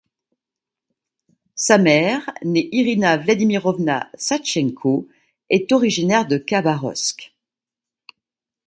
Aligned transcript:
Sa 1.53 1.77
mère, 1.77 2.27
née 2.43 2.67
Irina 2.71 3.17
Vladimirovna 3.17 4.09
Savtchenko, 4.15 5.07
est 5.51 5.71
originaire 5.71 6.25
de 6.25 6.39
Khabarovsk. 6.39 7.35